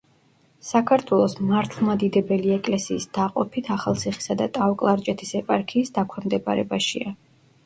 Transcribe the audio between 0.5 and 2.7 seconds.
საქართველოს მართლმადიდებელი